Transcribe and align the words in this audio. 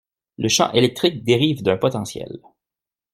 le 0.39 0.49
champ 0.49 0.71
électrique 0.71 1.23
dérive 1.23 1.61
d'un 1.61 1.77
potentiel 1.77 2.39